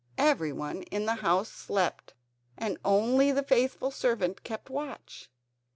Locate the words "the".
1.05-1.13, 3.31-3.43